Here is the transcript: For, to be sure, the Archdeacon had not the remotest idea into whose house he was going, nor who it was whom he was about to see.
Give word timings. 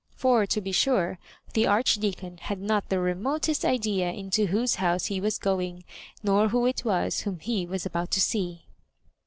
For, 0.15 0.47
to 0.47 0.61
be 0.61 0.71
sure, 0.71 1.19
the 1.53 1.67
Archdeacon 1.67 2.39
had 2.39 2.59
not 2.59 2.89
the 2.89 2.99
remotest 2.99 3.63
idea 3.63 4.09
into 4.11 4.47
whose 4.47 4.77
house 4.81 5.05
he 5.05 5.21
was 5.21 5.37
going, 5.37 5.83
nor 6.23 6.47
who 6.49 6.65
it 6.65 6.83
was 6.83 7.19
whom 7.19 7.37
he 7.37 7.67
was 7.67 7.85
about 7.85 8.09
to 8.13 8.19
see. 8.19 8.65